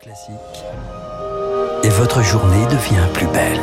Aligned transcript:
Classique. 0.00 0.32
Et 1.82 1.88
votre 1.90 2.22
journée 2.22 2.64
devient 2.66 3.06
plus 3.12 3.26
belle. 3.26 3.60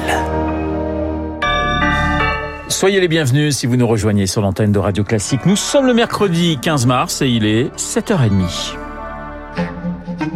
Soyez 2.68 3.00
les 3.00 3.08
bienvenus 3.08 3.58
si 3.58 3.66
vous 3.66 3.76
nous 3.76 3.88
rejoignez 3.88 4.28
sur 4.28 4.44
l'antenne 4.44 4.72
de 4.72 4.78
Radio 4.78 5.04
Classique. 5.04 5.48
Nous 5.48 5.56
sommes 5.56 5.88
le 5.88 5.96
mercredi 5.96 6.60
15 6.62 6.86
mars 6.86 7.24
et 7.24 7.28
il 7.28 7.44
est 7.46 7.76
7h30. 7.76 8.76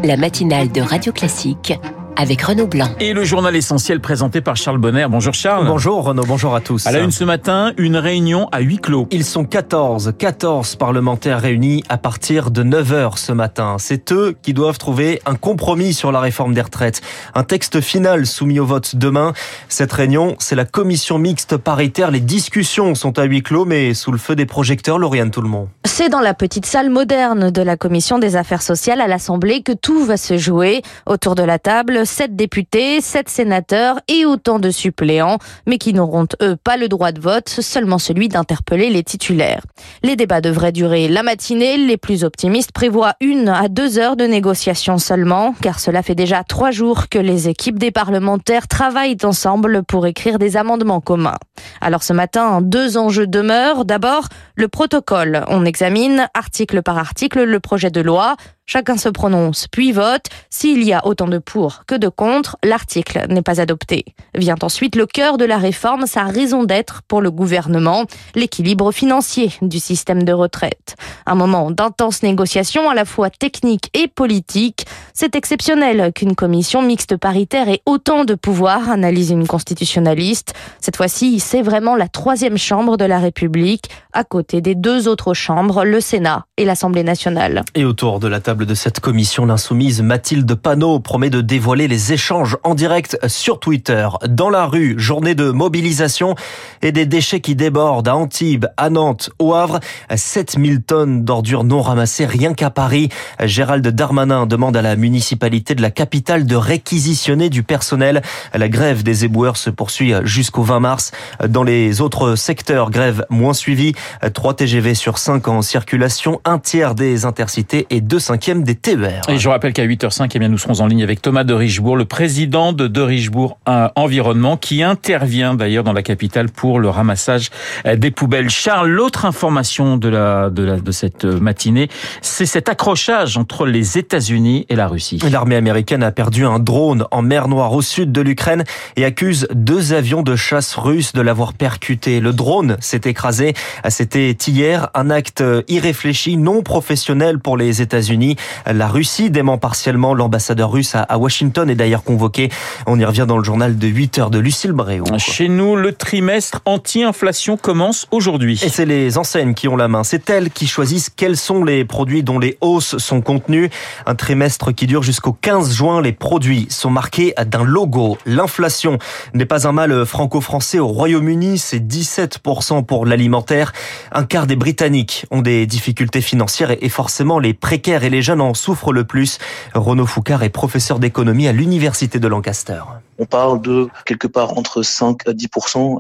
La 0.04 0.18
matinale 0.18 0.72
de 0.72 0.82
Radio 0.82 1.14
Classique 1.14 1.74
avec 2.16 2.42
Renaud 2.42 2.68
Blanc. 2.68 2.90
Et 3.00 3.14
le 3.14 3.24
journal 3.24 3.56
essentiel 3.56 4.00
présenté 4.00 4.42
par 4.42 4.56
Charles 4.56 4.78
Bonner. 4.78 5.08
Bonjour 5.10 5.34
Charles. 5.34 5.66
Bonjour 5.66 6.04
Renaud, 6.04 6.26
bonjour 6.26 6.56
à 6.56 6.62
tous. 6.62 6.86
À 6.88 6.92
la 6.92 7.00
une 7.00 7.12
ce 7.12 7.24
matin, 7.24 7.74
une 7.78 7.98
réunion 7.98 8.48
à 8.52 8.60
huis 8.60 8.78
clos. 8.78 9.08
Ils 9.12 9.26
sont 9.26 9.46
14, 9.46 10.14
14 10.18 10.76
parlementaires 10.76 11.42
réunis 11.42 11.84
à 11.90 11.98
partir 11.98 12.52
de 12.52 12.64
9h 12.64 13.18
ce 13.18 13.32
matin. 13.32 13.78
C'est 13.80 14.12
eux 14.12 14.36
qui 14.42 14.54
doivent 14.54 14.78
trouver 14.78 15.22
un 15.26 15.36
compromis 15.36 15.94
sur 15.94 16.12
la 16.12 16.20
réforme 16.20 16.54
des 16.54 16.62
retraites. 16.62 17.02
Un 17.36 17.44
texte 17.44 17.82
final 17.82 18.26
soumis 18.26 18.60
au 18.60 18.66
vote 18.66 18.96
demain. 18.96 19.34
Cette 19.70 19.92
réunion, 19.92 20.36
c'est 20.40 20.56
la 20.56 20.66
commission 20.66 21.18
mixte 21.18 21.58
paritaire. 21.58 22.12
Les 22.12 22.20
discussions 22.20 22.96
sont 22.96 23.18
à 23.20 23.24
huis 23.24 23.44
clos, 23.44 23.66
mais 23.66 23.94
sous 23.94 24.12
le 24.12 24.18
feu 24.18 24.36
des 24.36 24.46
projecteurs, 24.46 25.00
Lauriane 25.00 25.32
Tout-le-Monde. 25.32 25.70
C'est 25.86 26.10
dans 26.10 26.20
la 26.22 26.34
petite 26.34 26.66
salle 26.66 26.90
moderne 26.90 27.52
de 27.52 27.62
la 27.62 27.78
commission 27.78 28.20
des 28.20 28.36
affaires 28.36 28.62
sociales 28.62 29.02
à 29.02 29.08
l'Assemblée 29.08 29.62
que 29.62 29.72
tout 29.72 30.06
va 30.06 30.18
se 30.18 30.38
jouer. 30.38 30.82
Autour 31.06 31.36
de 31.36 31.44
la 31.44 31.60
table, 31.60 32.01
sept 32.06 32.36
députés, 32.36 33.02
sept 33.02 33.30
sénateurs 33.30 34.00
et 34.08 34.26
autant 34.26 34.60
de 34.60 34.70
suppléants, 34.70 35.38
mais 35.68 35.78
qui 35.78 35.94
n'auront 35.94 36.28
eux 36.42 36.56
pas 36.56 36.78
le 36.78 36.88
droit 36.88 37.12
de 37.12 37.20
vote, 37.20 37.50
seulement 37.50 37.98
celui 37.98 38.28
d'interpeller 38.28 38.90
les 38.90 39.04
titulaires. 39.04 39.64
Les 40.04 40.16
débats 40.16 40.42
devraient 40.42 40.72
durer 40.72 41.08
la 41.08 41.24
matinée. 41.24 41.78
Les 41.78 41.98
plus 41.98 42.24
optimistes 42.24 42.72
prévoient 42.72 43.16
une 43.22 43.50
à 43.50 43.68
deux 43.68 43.98
heures 43.98 44.16
de 44.16 44.26
négociation 44.26 44.98
seulement, 44.98 45.54
car 45.62 45.80
cela 45.80 46.04
fait 46.04 46.16
déjà 46.16 46.44
trois 46.44 46.72
jours 46.72 47.10
que 47.10 47.20
les 47.20 47.50
équipes 47.50 47.80
des 47.80 47.92
parlementaires 47.92 48.68
travaillent 48.68 49.18
ensemble 49.24 49.84
pour 49.84 50.06
écrire 50.08 50.40
des 50.40 50.58
amendements 50.58 51.02
communs. 51.02 51.38
Alors 51.82 52.04
ce 52.04 52.14
matin, 52.14 52.62
deux 52.62 52.98
enjeux 52.98 53.28
demeurent. 53.28 53.86
D'abord, 53.86 54.28
le 54.56 54.68
protocole. 54.68 55.46
On 55.48 55.66
examine 55.66 56.28
article 56.34 56.82
par 56.82 56.98
article 56.98 57.44
le 57.44 57.60
projet 57.60 57.92
de 57.92 58.02
loi. 58.02 58.36
Chacun 58.74 58.96
se 58.96 59.10
prononce, 59.10 59.68
puis 59.68 59.92
vote. 59.92 60.28
S'il 60.50 60.82
y 60.84 60.94
a 60.94 61.06
autant 61.06 61.28
de 61.28 61.40
pour 61.40 61.84
que 61.86 61.96
de 61.96 62.08
contre, 62.08 62.56
l'article 62.64 63.26
n'est 63.28 63.42
pas 63.42 63.60
adopté. 63.60 64.06
Vient 64.34 64.56
ensuite 64.62 64.96
le 64.96 65.06
cœur 65.06 65.38
de 65.38 65.44
la 65.44 65.58
réforme, 65.58 66.06
sa 66.06 66.24
raison 66.24 66.64
d'être 66.64 67.02
pour 67.06 67.20
le 67.20 67.32
gouvernement, 67.32 68.06
l'équilibre 68.34 68.94
financier 68.94 69.52
du 69.62 69.82
système 69.82 70.24
de 70.24 70.32
retraite. 70.32 70.96
Un 71.26 71.36
moment 71.36 71.70
d'intense 71.70 72.24
négociation 72.24 72.90
à 72.90 72.94
la 72.94 73.04
fois 73.04 73.30
technique 73.30 73.90
et 73.94 74.08
politique. 74.08 74.86
C'est 75.14 75.36
exceptionnel 75.36 76.14
qu'une 76.14 76.34
commission 76.34 76.82
mixte 76.82 77.18
paritaire 77.18 77.68
ait 77.68 77.82
autant 77.86 78.24
de 78.24 78.36
pouvoir, 78.36 78.90
analyse 78.90 79.32
une 79.32 79.48
constitutionnaliste. 79.48 80.54
Cette 80.80 80.96
fois-ci, 80.96 81.42
c'est 81.42 81.62
vraiment 81.62 81.98
la 81.98 82.08
troisième 82.08 82.58
chambre 82.58 82.96
de 82.96 83.04
la 83.04 83.20
République, 83.20 83.90
à 84.14 84.24
côté 84.24 84.62
des 84.62 84.76
deux 84.76 85.10
autres 85.10 85.34
chambres, 85.34 85.84
le 85.84 86.00
Sénat 86.00 86.46
et 86.56 86.64
l'Assemblée 86.64 87.04
nationale. 87.04 87.66
Et 87.76 87.84
autour 87.84 88.22
de 88.22 88.30
la 88.30 88.40
table 88.40 88.61
de 88.66 88.76
cette 88.76 89.00
commission, 89.00 89.46
l'insoumise 89.46 90.02
Mathilde 90.02 90.54
Panot 90.56 91.00
promet 91.00 91.30
de 91.30 91.40
dévoiler 91.42 91.88
les 91.88 92.12
échanges 92.12 92.58
en 92.64 92.76
direct 92.76 93.18
sur 93.28 93.60
Twitter. 93.60 94.08
Dans 94.28 94.50
la 94.50 94.66
rue, 94.66 94.96
journée 94.98 95.36
de 95.36 95.52
mobilisation 95.52 96.36
et 96.82 96.92
des 96.92 97.06
déchets 97.06 97.40
qui 97.40 97.56
débordent 97.56 98.08
à 98.08 98.16
Antibes, 98.16 98.66
à 98.78 98.90
Nantes, 98.90 99.30
au 99.40 99.54
Havre. 99.54 99.80
7000 100.14 100.82
tonnes 100.82 101.24
d'ordures 101.24 101.64
non 101.64 101.82
ramassées 101.82 102.26
rien 102.26 102.54
qu'à 102.54 102.70
Paris. 102.70 103.10
Gérald 103.42 103.88
Darmanin 103.88 104.46
demande 104.46 104.76
à 104.76 104.82
la 104.82 104.96
municipalité 104.96 105.74
de 105.74 105.82
la 105.82 105.92
capitale 105.92 106.46
de 106.46 106.56
réquisitionner 106.56 107.50
du 107.50 107.64
personnel. 107.64 108.22
La 108.54 108.68
grève 108.70 109.02
des 109.02 109.24
éboueurs 109.24 109.58
se 109.58 109.70
poursuit 109.70 110.14
jusqu'au 110.24 110.64
20 110.64 110.80
mars. 110.82 111.12
Dans 111.48 111.64
les 111.64 112.02
autres 112.02 112.36
secteurs, 112.36 112.92
grève 112.92 113.26
moins 113.30 113.54
suivie. 113.54 113.94
3 114.34 114.56
TGV 114.56 114.94
sur 114.94 115.18
5 115.18 115.48
en 115.48 115.62
circulation, 115.62 116.42
un 116.44 116.60
tiers 116.60 116.96
des 116.96 117.26
intercités 117.26 117.88
et 117.90 118.02
2 118.02 118.20
cinquièmes 118.20 118.41
des 118.50 118.76
TER. 118.76 119.22
Et 119.30 119.38
je 119.38 119.50
rappelle 119.50 119.74
qu'à 119.74 119.86
8h05, 119.86 120.32
eh 120.34 120.40
bien, 120.40 120.50
nous 120.50 120.58
serons 120.58 120.82
en 120.82 120.88
ligne 120.88 121.04
avec 121.04 121.22
Thomas 121.22 121.44
de 121.44 121.54
Richebourg, 121.54 121.96
le 121.96 122.06
président 122.06 122.74
de 122.74 122.88
De 122.88 123.02
Richebourg 123.02 123.60
Environnement, 123.96 124.58
qui 124.58 124.84
intervient 124.84 125.54
d'ailleurs 125.54 125.84
dans 125.84 125.94
la 125.94 126.04
capitale 126.04 126.50
pour 126.50 126.80
le 126.80 126.90
ramassage 126.90 127.50
des 127.96 128.12
poubelles. 128.12 128.50
Charles, 128.50 128.90
l'autre 128.90 129.26
information 129.26 129.98
de, 129.98 130.10
la, 130.10 130.50
de, 130.50 130.64
la, 130.64 130.80
de 130.80 130.92
cette 130.92 131.26
matinée, 131.26 131.88
c'est 132.22 132.46
cet 132.46 132.68
accrochage 132.70 133.38
entre 133.38 133.66
les 133.66 133.98
États-Unis 133.98 134.66
et 134.70 134.76
la 134.76 134.88
Russie. 134.88 135.20
L'armée 135.32 135.56
américaine 135.56 136.04
a 136.04 136.12
perdu 136.12 136.46
un 136.46 136.60
drone 136.60 137.06
en 137.12 137.22
mer 137.22 137.48
Noire 137.48 137.74
au 137.74 137.82
sud 137.82 138.12
de 138.12 138.22
l'Ukraine 138.22 138.64
et 138.96 139.06
accuse 139.06 139.48
deux 139.54 139.94
avions 139.94 140.24
de 140.24 140.36
chasse 140.36 140.76
russes 140.76 141.14
de 141.14 141.22
l'avoir 141.22 141.54
percuté. 141.54 142.20
Le 142.20 142.34
drone 142.34 142.78
s'est 142.80 143.02
écrasé. 143.06 143.54
C'était 143.90 144.32
hier 144.32 144.90
un 144.94 145.10
acte 145.10 145.44
irréfléchi, 145.68 146.38
non 146.38 146.64
professionnel 146.64 147.40
pour 147.40 147.58
les 147.58 147.82
États-Unis. 147.82 148.31
La 148.66 148.88
Russie 148.88 149.30
dément 149.30 149.58
partiellement 149.58 150.14
l'ambassadeur 150.14 150.72
russe 150.72 150.96
à 150.96 151.18
Washington 151.18 151.70
est 151.70 151.76
d'ailleurs 151.76 152.04
convoqué. 152.04 152.50
On 152.88 153.00
y 153.00 153.06
revient 153.06 153.26
dans 153.28 153.38
le 153.38 153.44
journal 153.44 153.78
de 153.78 153.88
8 153.88 154.20
heures 154.20 154.30
de 154.30 154.40
Lucille 154.40 154.72
Bréau. 154.72 155.06
Chez 155.18 155.48
nous, 155.48 155.76
le 155.76 155.94
trimestre 155.94 156.62
anti-inflation 156.66 157.58
commence 157.58 158.08
aujourd'hui. 158.12 158.60
Et 158.64 158.70
c'est 158.70 158.86
les 158.86 159.18
enseignes 159.18 159.54
qui 159.54 159.68
ont 159.68 159.76
la 159.76 159.88
main. 159.88 160.04
C'est 160.04 160.30
elles 160.30 160.50
qui 160.50 160.68
choisissent 160.68 161.10
quels 161.10 161.38
sont 161.38 161.64
les 161.64 161.86
produits 161.86 162.24
dont 162.24 162.40
les 162.40 162.58
hausses 162.62 162.98
sont 162.98 163.22
contenues. 163.22 163.70
Un 164.06 164.16
trimestre 164.16 164.74
qui 164.74 164.88
dure 164.88 165.04
jusqu'au 165.04 165.34
15 165.34 165.74
juin. 165.74 166.02
Les 166.02 166.12
produits 166.12 166.68
sont 166.70 166.90
marqués 166.90 167.34
d'un 167.46 167.64
logo. 167.64 168.18
L'inflation 168.26 168.98
n'est 169.34 169.46
pas 169.46 169.68
un 169.68 169.72
mal 169.72 170.06
franco-français 170.06 170.80
au 170.80 170.88
Royaume-Uni. 170.88 171.58
C'est 171.58 171.80
17% 171.80 172.86
pour 172.86 173.06
l'alimentaire. 173.06 173.74
Un 174.12 174.24
quart 174.24 174.48
des 174.48 174.56
Britanniques 174.56 175.26
ont 175.32 175.42
des 175.42 175.66
difficultés 175.66 176.22
financières 176.22 176.76
et 176.82 176.90
forcément 176.90 177.40
les 177.40 177.54
précaires 177.54 178.04
et 178.04 178.10
les 178.10 178.21
jeunes 178.22 178.42
en 178.42 178.54
souffrent 178.54 178.94
le 178.94 179.04
plus. 179.04 179.38
Renaud 179.74 180.06
Foucard 180.06 180.44
est 180.44 180.50
professeur 180.50 181.00
d'économie 181.00 181.48
à 181.48 181.52
l'université 181.52 182.20
de 182.20 182.28
Lancaster. 182.28 182.82
On 183.18 183.26
parle 183.26 183.62
de 183.62 183.88
quelque 184.06 184.28
part 184.28 184.58
entre 184.58 184.82
5 184.82 185.28
à 185.28 185.34
10 185.34 185.48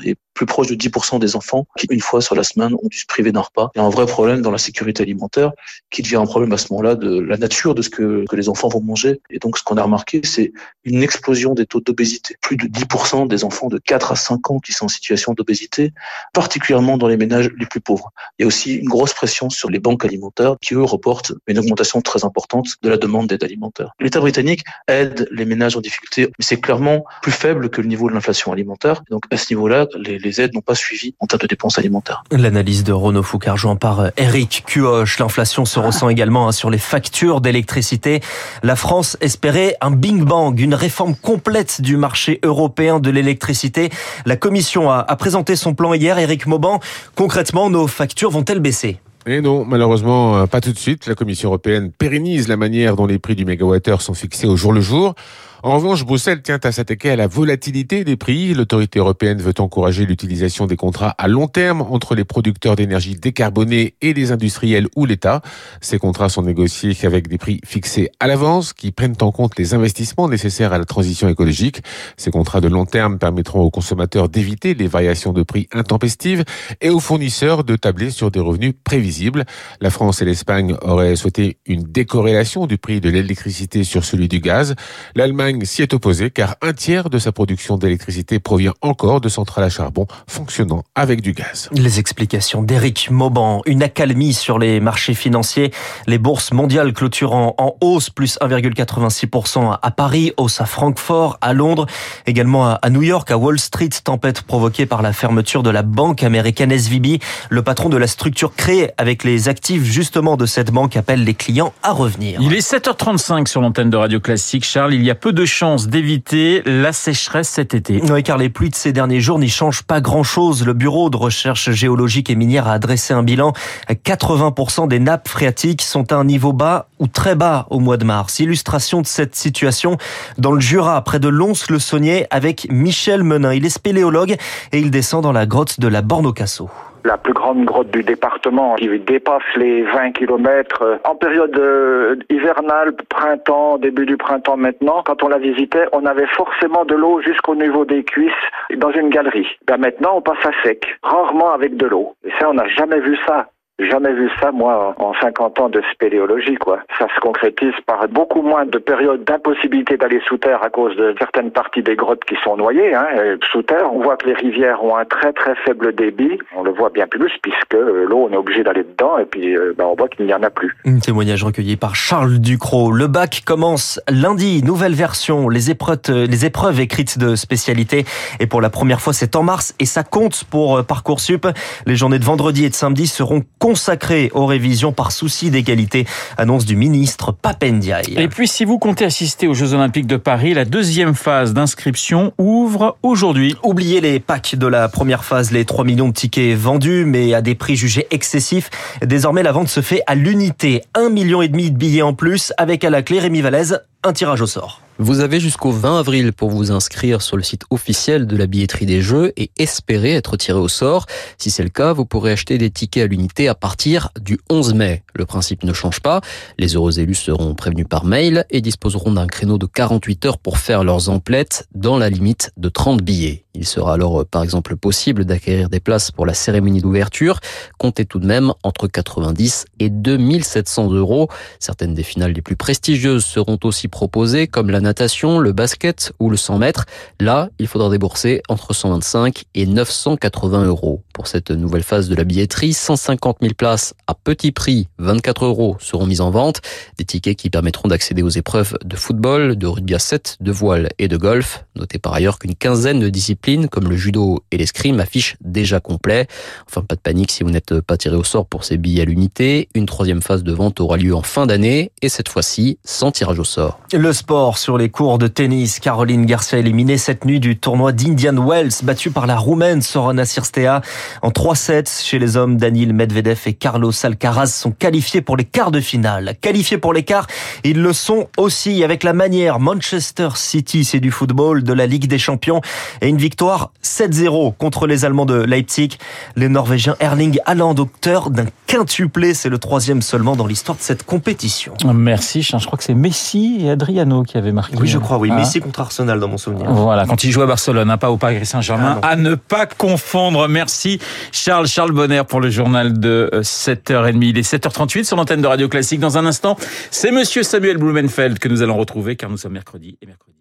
et 0.04 0.16
plus 0.34 0.46
proche 0.46 0.68
de 0.68 0.76
10% 0.76 1.20
des 1.20 1.36
enfants 1.36 1.68
qui, 1.78 1.88
une 1.90 2.00
fois 2.00 2.22
sur 2.22 2.36
la 2.36 2.44
semaine, 2.44 2.74
ont 2.74 2.88
dû 2.88 2.98
se 2.98 3.06
priver 3.06 3.32
d'un 3.32 3.42
repas. 3.42 3.70
Il 3.76 3.80
y 3.80 3.82
a 3.82 3.86
un 3.86 3.90
vrai 3.90 4.06
problème 4.06 4.42
dans 4.42 4.52
la 4.52 4.58
sécurité 4.58 5.04
alimentaire 5.04 5.52
qui 5.90 6.02
devient 6.02 6.16
un 6.18 6.26
problème 6.26 6.52
à 6.54 6.58
ce 6.58 6.68
moment-là 6.72 6.96
de 6.96 7.20
la 7.20 7.38
nature 7.38 7.76
de 7.76 7.82
ce 7.82 7.90
que, 7.90 8.26
les 8.32 8.50
enfants 8.50 8.70
vont 8.70 8.82
manger. 8.82 9.22
Et 9.30 9.40
donc, 9.40 9.58
ce 9.58 9.64
qu'on 9.64 9.78
a 9.78 9.84
remarqué, 9.84 10.22
c'est 10.24 10.54
une 10.86 11.04
explosion 11.04 11.54
des 11.54 11.66
taux 11.66 11.82
d'obésité. 11.82 12.36
Plus 12.42 12.56
de 12.56 12.66
10% 12.66 13.28
des 13.28 13.44
enfants 13.44 13.68
de 13.68 13.78
4 13.78 14.14
à 14.14 14.16
5 14.16 14.52
ans 14.52 14.60
qui 14.60 14.72
sont 14.72 14.86
en 14.86 14.88
situation 14.88 15.34
d'obésité, 15.34 15.92
particulièrement 16.34 16.98
dans 16.98 17.08
les 17.08 17.18
ménages 17.18 17.52
les 17.60 17.66
plus 17.66 17.82
pauvres. 17.82 18.12
Il 18.40 18.44
y 18.44 18.46
a 18.46 18.48
aussi 18.48 18.76
une 18.76 18.88
grosse 18.88 19.14
pression 19.14 19.50
sur 19.50 19.70
les 19.70 19.80
banques 19.80 20.06
alimentaires 20.06 20.56
qui, 20.62 20.74
eux, 20.74 20.84
reportent 20.84 21.34
une 21.48 21.60
augmentation 21.60 22.02
très 22.02 22.24
importante 22.24 22.68
de 22.82 22.90
la 22.90 22.98
demande 22.98 23.28
d'aide 23.28 23.44
alimentaire. 23.44 23.92
L'État 24.00 24.20
britannique 24.20 24.64
aide 24.88 25.28
les 25.32 25.46
ménages 25.46 25.76
en 25.76 25.82
difficulté, 25.82 26.28
mais 26.28 26.46
c'est 26.46 26.60
clairement 26.60 27.04
plus 27.22 27.32
faible 27.32 27.70
que 27.70 27.82
le 27.82 27.88
niveau 27.88 28.10
de 28.10 28.14
l'inflation 28.14 28.52
alimentaire. 28.52 29.04
Donc, 29.10 29.24
à 29.32 29.38
ce 29.38 29.54
niveau-là, 29.54 29.88
les, 29.96 30.18
les 30.24 30.42
aides 30.42 30.54
n'ont 30.54 30.62
pas 30.62 30.76
suivi 30.76 31.16
en 31.20 31.28
termes 31.28 31.42
de 31.42 31.48
dépenses 31.48 31.78
alimentaires. 31.78 32.24
L'analyse 32.32 32.84
de 32.84 32.94
Renaud 32.94 33.24
Foucard 33.24 33.58
joint 33.58 33.76
par 33.76 34.12
Eric 34.18 34.64
Cuoche. 34.68 35.20
L'inflation 35.20 35.66
se 35.66 35.80
ressent 35.80 36.10
également 36.10 36.52
sur 36.52 36.70
les 36.70 36.78
factures 36.78 37.42
d'électricité. 37.42 38.22
La 38.64 38.76
France 38.76 39.18
espérait 39.22 39.76
un 39.82 39.92
Big 39.92 40.24
Bang, 40.24 40.60
une 40.60 40.76
réforme 40.76 41.16
complète 41.16 41.82
du 41.82 41.98
marché 41.98 42.40
européen 42.44 43.00
de 43.00 43.10
l'électricité. 43.10 43.90
La 44.26 44.36
Commission 44.36 44.90
a, 44.90 45.00
a 45.00 45.16
présenté 45.16 45.56
son 45.56 45.74
plan 45.74 45.94
hier. 45.94 46.18
Eric 46.18 46.46
Mauban, 46.46 46.80
concrètement, 47.16 47.70
nos 47.70 47.88
factures 47.88 48.32
vont-elles 48.32 48.60
baisser? 48.60 49.00
Et 49.28 49.40
non, 49.40 49.66
malheureusement, 49.66 50.48
pas 50.48 50.62
tout 50.62 50.72
de 50.72 50.80
suite. 50.80 51.06
La 51.06 51.14
Commission 51.14 51.50
européenne 51.50 51.92
pérennise 51.92 52.48
la 52.48 52.58
manière 52.58 52.96
dont 52.96 53.06
les 53.06 53.20
prix 53.20 53.36
du 53.36 53.46
mégawattheure 53.46 54.02
sont 54.02 54.16
fixés 54.16 54.48
au 54.48 54.56
jour 54.56 54.74
le 54.74 54.82
jour. 54.82 55.14
En 55.64 55.76
revanche, 55.76 56.04
Bruxelles 56.06 56.42
tient 56.42 56.60
à 56.64 56.72
s'attaquer 56.72 57.12
à 57.12 57.16
la 57.16 57.28
volatilité 57.28 58.04
des 58.04 58.16
prix. 58.16 58.56
L'autorité 58.56 58.98
européenne 58.98 59.38
veut 59.40 59.54
encourager 59.60 60.08
l'utilisation 60.08 60.66
des 60.66 60.76
contrats 60.76 61.14
à 61.20 61.28
long 61.28 61.48
terme 61.48 61.82
entre 61.82 62.16
les 62.16 62.24
producteurs 62.24 62.76
d'énergie 62.76 63.14
décarbonée 63.14 63.94
et 64.02 64.16
les 64.16 64.32
industriels 64.32 64.88
ou 64.96 65.06
l'État. 65.06 65.44
Ces 65.80 66.00
contrats 66.00 66.30
sont 66.30 66.42
négociés 66.42 66.98
avec 67.04 67.28
des 67.28 67.38
prix 67.38 67.62
fixés 67.64 68.10
à 68.20 68.26
l'avance 68.26 68.74
qui 68.74 68.92
prennent 68.92 69.16
en 69.22 69.32
compte 69.32 69.56
les 69.60 69.76
investissements 69.76 70.28
nécessaires 70.28 70.74
à 70.74 70.80
la 70.80 70.86
transition 70.86 71.30
écologique. 71.30 71.84
Ces 72.18 72.32
contrats 72.32 72.60
de 72.60 72.68
long 72.68 72.86
terme 72.86 73.20
permettront 73.20 73.62
aux 73.62 73.70
consommateurs 73.70 74.30
d'éviter 74.30 74.74
les 74.74 74.88
variations 74.88 75.32
de 75.32 75.44
prix 75.44 75.68
intempestives 75.74 76.44
et 76.82 76.90
aux 76.90 77.00
fournisseurs 77.00 77.64
de 77.64 77.76
tabler 77.76 78.10
sur 78.10 78.32
des 78.32 78.40
revenus 78.40 78.74
prévisibles. 78.84 79.46
La 79.80 79.92
France 79.92 80.24
et 80.24 80.26
l'Espagne 80.26 80.76
auraient 80.82 81.16
souhaité 81.16 81.58
une 81.68 81.84
décorrélation 81.84 82.66
du 82.66 82.80
prix 82.80 83.00
de 83.00 83.12
l'électricité 83.12 83.84
sur 83.84 84.04
celui 84.06 84.28
du 84.28 84.40
gaz. 84.40 84.74
L'Allemagne 85.14 85.51
l'Allemagne 85.52 85.66
s'y 85.66 85.82
est 85.82 85.94
opposée 85.94 86.30
car 86.30 86.56
un 86.62 86.74
tiers 86.74 87.10
de 87.10 87.20
sa 87.20 87.32
production 87.32 87.78
d'électricité 87.78 88.40
provient 88.40 88.74
encore 88.82 89.22
de 89.22 89.30
centrales 89.30 89.66
à 89.66 89.70
charbon 89.70 90.08
fonctionnant 90.28 90.84
avec 90.96 91.22
du 91.22 91.34
gaz. 91.34 91.70
Les 91.74 92.00
explications 92.00 92.64
d'Éric 92.64 93.10
Mauban. 93.12 93.62
Une 93.66 93.84
accalmie 93.84 94.34
sur 94.34 94.60
les 94.60 94.80
marchés 94.80 95.14
financiers. 95.14 95.72
Les 96.08 96.18
bourses 96.18 96.54
mondiales 96.54 96.94
clôturant 96.94 97.56
en 97.58 97.76
hausse, 97.82 98.10
plus 98.10 98.38
1,86% 98.40 99.78
à 99.82 99.92
Paris, 99.92 100.34
hausse 100.38 100.62
à 100.62 100.66
Francfort, 100.66 101.38
à 101.42 101.54
Londres, 101.54 101.86
également 102.28 102.76
à 102.76 102.90
New 102.90 103.02
York, 103.02 103.30
à 103.32 103.38
Wall 103.38 103.60
Street, 103.60 103.90
tempête 104.04 104.42
provoquée 104.42 104.86
par 104.86 105.02
la 105.02 105.14
fermeture 105.14 105.64
de 105.64 105.70
la 105.70 105.82
banque 105.84 106.24
américaine 106.24 106.72
SVB. 106.72 107.20
Le 107.50 107.62
patron 107.62 107.90
de 107.90 107.98
la 107.98 108.08
structure 108.08 108.54
créée 108.56 108.92
avec 108.98 109.24
les 109.24 109.50
actifs 109.50 109.84
justement 109.84 110.38
de 110.38 110.46
cette 110.46 110.72
banque 110.72 110.96
appelle 110.96 111.24
les 111.24 111.34
clients 111.34 111.74
à 111.84 111.92
revenir. 111.92 112.40
Il 112.42 112.54
est 112.54 112.68
7h35 112.68 113.48
sur 113.48 113.62
l'antenne 113.62 113.90
de 113.90 113.98
Radio 113.98 114.20
Classique. 114.20 114.64
Charles, 114.64 114.94
il 114.94 115.04
y 115.04 115.10
a 115.10 115.16
peu 115.16 115.34
de 115.34 115.41
chances 115.46 115.88
d'éviter 115.88 116.62
la 116.66 116.94
sécheresse 116.94 117.50
cet 117.50 117.74
été. 117.74 118.02
Oui, 118.10 118.24
car 118.24 118.38
les 118.38 118.50
pluies 118.50 118.70
de 118.70 118.76
ces 118.76 118.94
derniers 118.94 119.20
jours 119.20 119.40
n'y 119.40 119.50
changent 119.50 119.84
pas 119.84 120.02
grand-chose. 120.02 120.66
Le 120.66 120.74
Bureau 120.74 121.10
de 121.10 121.18
recherche 121.18 121.72
géologique 121.72 122.30
et 122.30 122.36
minière 122.36 122.68
a 122.68 122.74
adressé 122.74 123.14
un 123.14 123.24
bilan. 123.24 123.54
80% 123.90 124.88
des 124.88 125.00
nappes 125.00 125.28
phréatiques 125.28 125.82
sont 125.82 126.12
à 126.12 126.16
un 126.16 126.24
niveau 126.24 126.54
bas 126.54 126.88
ou 127.00 127.08
très 127.08 127.36
bas 127.36 127.68
au 127.70 127.80
mois 127.80 127.98
de 127.98 128.06
mars. 128.06 128.40
Illustration 128.40 129.02
de 129.02 129.08
cette 129.08 129.36
situation 129.36 129.98
dans 130.38 130.52
le 130.52 130.60
Jura, 130.60 131.04
près 131.04 131.20
de 131.20 131.28
Lons-le-Saunier, 131.28 132.28
avec 132.30 132.68
Michel 132.70 133.24
Menin. 133.24 133.54
Il 133.54 133.66
est 133.66 133.70
spéléologue 133.70 134.36
et 134.72 134.80
il 134.80 134.92
descend 134.92 135.24
dans 135.24 135.32
la 135.32 135.46
grotte 135.46 135.80
de 135.80 135.88
la 135.88 136.02
Borne-au-Cassau 136.02 136.70
la 137.06 137.18
plus 137.18 137.34
grande 137.34 137.66
grotte 137.66 137.92
du 137.92 138.04
département 138.04 138.76
qui 138.76 138.88
dépasse 139.00 139.44
les 139.56 139.84
20 139.84 140.12
km 140.12 141.00
en 141.04 141.16
période 141.16 141.58
euh, 141.58 142.16
hivernale, 142.30 142.94
printemps, 143.10 143.78
début 143.78 144.06
du 144.06 144.18
printemps 144.18 144.58
maintenant. 144.58 145.04
Quand 145.04 145.24
on 145.24 145.30
la 145.30 145.38
visitait, 145.38 145.86
on 145.94 146.06
avait 146.06 146.28
forcément 146.28 146.86
de 146.86 146.96
l'eau 146.96 147.22
jusqu'au 147.22 147.56
niveau 147.56 147.86
des 147.86 148.04
cuisses 148.04 148.32
dans 148.76 148.92
une 148.92 149.10
galerie. 149.10 149.48
Ben 149.68 149.78
maintenant, 149.78 150.18
on 150.18 150.22
passe 150.22 150.46
à 150.46 150.52
sec, 150.64 150.86
rarement 151.04 151.54
avec 151.54 151.78
de 151.78 151.86
l'eau. 151.86 152.16
Et 152.24 152.32
ça, 152.40 152.50
on 152.50 152.54
n'a 152.54 152.68
jamais 152.68 153.00
vu 153.00 153.18
ça 153.28 153.48
jamais 153.80 154.14
vu 154.14 154.30
ça, 154.40 154.52
moi, 154.52 154.94
en 154.98 155.14
50 155.20 155.60
ans 155.60 155.70
de 155.70 155.82
spéléologie, 155.94 156.56
quoi. 156.56 156.80
Ça 157.00 157.08
se 157.14 157.20
concrétise 157.20 157.74
par 157.86 158.08
beaucoup 158.08 158.42
moins 158.42 158.66
de 158.66 158.78
périodes 158.78 159.24
d'impossibilité 159.24 159.98
d'aller 159.98 160.22
sous 160.28 160.38
terre 160.38 160.64
à 160.64 160.70
cause 160.70 160.96
de 160.96 161.16
certaines 161.20 161.52
parties 161.52 161.82
des 161.82 161.96
grottes 161.96 162.24
qui 162.26 162.36
sont 162.44 162.58
noyées, 162.58 162.94
hein. 162.94 163.08
Sous 163.52 163.64
terre, 163.64 163.94
on 163.94 164.02
voit 164.02 164.18
que 164.18 164.28
les 164.28 164.34
rivières 164.34 164.84
ont 164.84 164.96
un 164.96 165.06
très 165.06 165.34
très 165.34 165.56
faible 165.66 165.94
débit. 165.94 166.40
On 166.56 166.64
le 166.64 166.72
voit 166.72 166.90
bien 166.90 167.08
plus 167.08 167.32
puisque 167.42 167.74
l'eau, 167.74 168.28
on 168.30 168.34
est 168.34 168.38
obligé 168.38 168.64
d'aller 168.64 168.84
dedans 168.84 169.18
et 169.18 169.26
puis 169.26 169.56
euh, 169.56 169.74
ben, 169.78 169.86
on 169.86 169.96
voit 169.96 170.08
qu'il 170.08 170.26
n'y 170.26 170.34
en 170.34 170.44
a 170.44 170.50
plus. 170.50 170.76
Un 170.86 171.00
témoignage 171.00 171.44
recueilli 171.44 171.76
par 171.76 171.96
Charles 171.96 172.40
Ducrot. 172.40 172.92
Le 172.92 173.08
bac 173.08 173.42
commence 173.46 174.00
lundi, 174.10 174.64
nouvelle 174.64 174.94
version, 174.94 175.50
les 175.50 175.72
épreuves, 175.72 176.00
les 176.08 176.46
épreuves 176.46 176.80
écrites 176.80 177.18
de 177.18 177.36
spécialité. 177.36 178.06
Et 178.40 178.48
pour 178.48 178.62
la 178.62 178.70
première 178.70 179.02
fois, 179.02 179.14
c'est 179.14 179.36
en 179.36 179.44
mars 179.44 179.76
et 179.80 179.86
ça 179.86 180.04
compte 180.04 180.44
pour 180.46 180.78
euh, 180.78 180.84
Parcoursup. 180.84 181.48
Les 181.86 181.96
journées 181.96 182.20
de 182.20 182.26
vendredi 182.26 182.66
et 182.66 182.70
de 182.70 182.76
samedi 182.76 183.08
seront 183.08 183.42
consacré 183.62 184.32
aux 184.34 184.48
révisions 184.48 184.92
par 184.92 185.12
souci 185.12 185.52
d'égalité, 185.52 186.08
annonce 186.36 186.66
du 186.66 186.76
ministre 186.76 187.32
Papendiaï. 187.32 188.16
Et 188.18 188.28
puis 188.28 188.48
si 188.48 188.66
vous 188.66 188.80
comptez 188.80 189.06
assister 189.06 189.48
aux 189.48 189.54
Jeux 189.54 189.76
Olympiques 189.76 190.08
de 190.08 190.18
Paris, 190.18 190.56
la 190.56 190.66
deuxième 190.66 191.14
phase 191.14 191.54
d'inscription 191.54 192.34
ouvre 192.40 192.98
aujourd'hui. 193.04 193.56
Oubliez 193.62 194.02
les 194.02 194.20
packs 194.20 194.56
de 194.56 194.66
la 194.66 194.90
première 194.90 195.24
phase, 195.24 195.52
les 195.52 195.64
3 195.64 195.86
millions 195.86 196.08
de 196.08 196.14
tickets 196.14 196.58
vendus, 196.58 197.06
mais 197.06 197.36
à 197.36 197.44
des 197.44 197.54
prix 197.54 197.76
jugés 197.76 198.08
excessifs. 198.10 198.72
Désormais, 199.06 199.44
la 199.44 199.52
vente 199.52 199.70
se 199.70 199.82
fait 199.82 200.02
à 200.08 200.16
l'unité. 200.16 200.82
Un 200.96 201.10
million 201.10 201.44
et 201.44 201.48
demi 201.48 201.70
de 201.70 201.78
billets 201.78 202.02
en 202.02 202.16
plus, 202.16 202.54
avec 202.58 202.84
à 202.84 202.90
la 202.90 203.04
clé 203.04 203.20
Rémi 203.20 203.42
Valaise, 203.42 203.84
un 204.04 204.14
tirage 204.14 204.42
au 204.42 204.48
sort. 204.48 204.82
Vous 204.98 205.22
avez 205.22 205.40
jusqu'au 205.40 205.72
20 205.72 206.00
avril 206.00 206.34
pour 206.34 206.52
vous 206.52 206.72
inscrire 206.72 207.22
sur 207.22 207.38
le 207.38 207.44
site 207.44 207.64
officiel 207.72 208.28
de 208.28 208.36
la 208.36 208.46
billetterie 208.46 208.86
des 208.86 209.02
Jeux 209.02 209.34
et 209.38 209.50
espérer 209.58 210.14
être 210.14 210.38
tiré 210.38 210.60
au 210.60 210.68
sort. 210.68 211.08
Si 211.38 211.50
c'est 211.50 211.64
le 211.64 211.70
cas, 211.70 211.94
vous 211.94 212.06
pourrez 212.06 212.34
acheter 212.34 212.58
des 212.58 212.70
tickets 212.70 213.04
à 213.04 213.08
l'unité 213.08 213.48
à 213.48 213.56
partir 213.56 214.10
du 214.20 214.38
11 214.50 214.74
mai. 214.76 215.04
Le 215.16 215.26
principe 215.26 215.64
ne 215.64 215.74
change 215.74 216.02
pas. 216.02 216.22
Les 216.60 216.76
heureux 216.76 217.00
élus 217.00 217.16
seront 217.16 217.56
prévenus 217.56 217.88
par 217.90 218.06
mail 218.06 218.46
et 218.50 218.62
disposeront 218.62 219.14
d'un 219.14 219.28
créneau 219.28 219.58
de 219.58 219.66
48 219.66 220.26
heures 220.26 220.38
pour 220.38 220.58
faire 220.58 220.84
leurs 220.84 221.10
emplettes 221.10 221.68
dans 221.74 221.98
la 221.98 222.10
limite 222.10 222.52
de 222.58 222.70
30 222.70 223.02
billets. 223.02 223.46
Il 223.54 223.66
sera 223.66 223.96
alors 223.96 224.26
par 224.26 224.44
exemple 224.44 224.78
possible 224.78 225.26
d'acquérir 225.26 225.68
des 225.68 225.82
places 225.82 226.12
pour 226.12 226.26
la 226.26 226.34
cérémonie 226.34 226.80
d'ouverture. 226.80 227.40
Comptez 227.78 228.06
tout 228.06 228.20
de 228.20 228.26
même 228.26 228.54
entre 228.64 228.88
90 228.88 229.66
et 229.80 229.90
2700 229.90 230.92
euros. 230.94 231.28
Certaines 231.60 231.94
des 231.94 232.04
finales 232.04 232.32
les 232.32 232.42
plus 232.42 232.56
prestigieuses 232.56 233.26
seront 233.26 233.60
aussi 233.64 233.90
proposées 233.90 234.48
comme 234.48 234.70
la 234.70 234.80
natation, 234.82 235.40
le 235.40 235.52
basket 235.52 236.14
ou 236.20 236.30
le 236.30 236.38
100 236.38 236.58
mètres. 236.58 236.86
Là, 237.20 237.50
il 237.60 237.68
faudra 237.68 237.90
débourser 237.90 238.42
entre 238.50 238.74
125 238.74 239.44
et 239.56 239.66
980 239.66 240.66
euros. 240.66 241.04
Pour 241.14 241.28
cette 241.28 241.52
nouvelle 241.52 241.84
phase 241.84 242.10
de 242.10 242.16
la 242.16 242.24
billetterie, 242.24 242.74
150 242.74 243.38
000 243.42 243.54
places 243.54 243.94
à 244.08 244.14
petit 244.14 244.52
prix, 244.52 244.88
24 244.98 245.46
euros, 245.46 245.78
seront 245.80 246.06
mises 246.06 246.22
en 246.22 246.32
vente. 246.32 246.62
Des 246.98 247.06
tickets 247.06 247.38
qui 247.38 247.50
permettront 247.50 247.88
d'accéder 247.88 248.22
aux 248.22 248.30
épreuves 248.30 248.78
de 248.84 248.96
football, 248.96 249.56
de 249.56 249.68
rugby 249.68 249.96
à 249.96 250.00
7, 250.00 250.38
de 250.40 250.52
voile 250.52 250.90
et 251.00 251.08
de 251.08 251.18
golf. 251.18 251.66
Notez 251.76 252.00
par 252.00 252.14
ailleurs 252.14 252.40
qu'une 252.40 252.56
quinzaine 252.56 253.00
de 253.00 253.10
disciplines 253.10 253.68
comme 253.68 253.90
le 253.90 253.96
judo 253.96 254.44
et 254.52 254.58
l'escrime 254.58 255.00
affichent 255.00 255.36
déjà 255.42 255.80
complet. 255.80 256.28
Enfin, 256.68 256.82
pas 256.82 256.96
de 256.96 257.02
panique 257.02 257.32
si 257.32 257.44
vous 257.44 257.52
n'êtes 257.52 257.80
pas 257.82 257.98
tiré 257.98 258.16
au 258.16 258.24
sort 258.24 258.46
pour 258.46 258.64
ces 258.64 258.78
billets 258.78 259.02
à 259.02 259.06
l'unité. 259.06 259.70
Une 259.76 259.86
troisième 259.86 260.22
phase 260.22 260.44
de 260.44 260.52
vente 260.52 260.80
aura 260.80 260.98
lieu 260.98 261.16
en 261.16 261.22
fin 261.22 261.46
d'année 261.46 261.92
et 262.02 262.10
cette 262.10 262.30
fois-ci 262.30 262.78
sans 262.84 263.12
tirage 263.12 263.40
au 263.40 263.44
sort. 263.44 263.80
Le 263.94 264.14
sport 264.14 264.58
sur 264.58 264.71
les 264.78 264.90
cours 264.90 265.18
de 265.18 265.28
tennis. 265.28 265.80
Caroline 265.80 266.26
Garcia 266.26 266.58
éliminée 266.58 266.98
cette 266.98 267.26
nuit 267.26 267.40
du 267.40 267.58
tournoi 267.58 267.92
d'Indian 267.92 268.36
Wells, 268.36 268.72
battue 268.84 269.12
par 269.12 269.28
la 269.28 269.38
Roumaine 269.38 269.82
Sorana 269.82 270.26
Sirstea 270.26 270.82
en 271.22 271.30
3-7. 271.30 272.04
Chez 272.04 272.20
les 272.20 272.38
hommes, 272.38 272.58
Daniel 272.58 272.94
Medvedev 272.94 273.40
et 273.46 273.54
Carlos 273.54 273.92
Alcaraz 274.04 274.48
sont 274.48 274.72
qualifiés 274.72 275.22
pour 275.22 275.38
les 275.38 275.44
quarts 275.44 275.72
de 275.72 275.80
finale. 275.80 276.36
Qualifiés 276.42 276.78
pour 276.78 276.94
les 276.94 277.04
quarts, 277.04 277.28
ils 277.64 277.82
le 277.82 277.94
sont 277.94 278.28
aussi 278.38 278.84
avec 278.84 279.04
la 279.04 279.14
manière. 279.14 279.60
Manchester 279.60 280.30
City, 280.36 280.86
c'est 280.86 281.00
du 281.00 281.12
football, 281.12 281.64
de 281.64 281.74
la 281.74 281.88
Ligue 281.88 282.08
des 282.08 282.20
Champions 282.20 282.62
et 283.02 283.08
une 283.08 283.18
victoire 283.18 283.72
7-0 283.84 284.56
contre 284.58 284.88
les 284.88 285.06
Allemands 285.06 285.26
de 285.26 285.36
Leipzig. 285.36 285.98
Les 286.36 286.50
Norvégiens 286.50 286.96
Erling 287.00 287.40
Haaland, 287.46 287.76
auteur 287.76 288.30
d'un 288.30 288.46
quintuplé, 288.68 289.34
c'est 289.34 289.50
le 289.50 289.58
troisième 289.58 290.02
seulement 290.02 290.36
dans 290.36 290.48
l'histoire 290.48 290.78
de 290.78 290.84
cette 290.84 291.04
compétition. 291.04 291.74
Merci, 291.94 292.42
je 292.42 292.56
crois 292.66 292.78
que 292.78 292.84
c'est 292.84 292.94
Messi 292.94 293.60
et 293.62 293.70
Adriano 293.70 294.24
qui 294.24 294.38
avaient 294.38 294.52
marqué. 294.52 294.61
Oui, 294.80 294.88
je 294.88 294.98
crois, 294.98 295.18
oui. 295.18 295.30
Ah. 295.32 295.36
Messi 295.36 295.60
contre 295.60 295.80
Arsenal 295.80 296.20
dans 296.20 296.28
mon 296.28 296.38
souvenir. 296.38 296.72
Voilà, 296.72 297.06
quand 297.06 297.24
il 297.24 297.32
jouait 297.32 297.44
à 297.44 297.48
Barcelone, 297.48 297.90
hein, 297.90 297.98
pas 297.98 298.12
au 298.12 298.18
Paris 298.18 298.46
Saint-Germain. 298.46 299.00
Ah, 299.02 299.10
à 299.10 299.16
ne 299.16 299.36
pas 299.36 299.66
confondre. 299.66 300.48
Merci 300.48 301.00
Charles, 301.32 301.68
Charles 301.68 301.92
Bonner 301.92 302.24
pour 302.28 302.42
le 302.42 302.50
journal 302.50 303.00
de 303.00 303.30
7h30. 303.34 304.20
Il 304.22 304.38
est 304.38 304.54
7h38 304.54 305.04
sur 305.04 305.18
l'antenne 305.18 305.42
de 305.42 305.48
Radio 305.48 305.70
Classique. 305.70 306.00
Dans 306.00 306.18
un 306.18 306.26
instant, 306.26 306.58
c'est 306.90 307.12
monsieur 307.12 307.44
Samuel 307.44 307.78
Blumenfeld 307.78 308.40
que 308.40 308.48
nous 308.48 308.62
allons 308.62 308.78
retrouver 308.78 309.16
car 309.16 309.30
nous 309.30 309.38
sommes 309.38 309.54
mercredi 309.54 309.98
et 310.02 310.06
mercredi. 310.06 310.41